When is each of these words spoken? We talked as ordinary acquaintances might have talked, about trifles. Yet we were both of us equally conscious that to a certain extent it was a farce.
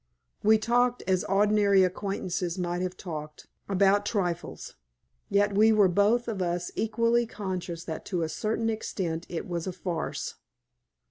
We 0.41 0.57
talked 0.57 1.03
as 1.05 1.23
ordinary 1.25 1.83
acquaintances 1.83 2.57
might 2.57 2.81
have 2.81 2.97
talked, 2.97 3.45
about 3.69 4.03
trifles. 4.03 4.73
Yet 5.29 5.53
we 5.53 5.71
were 5.71 5.87
both 5.87 6.27
of 6.27 6.41
us 6.41 6.71
equally 6.75 7.27
conscious 7.27 7.83
that 7.83 8.03
to 8.05 8.23
a 8.23 8.27
certain 8.29 8.71
extent 8.71 9.27
it 9.29 9.47
was 9.47 9.67
a 9.67 9.71
farce. 9.73 10.37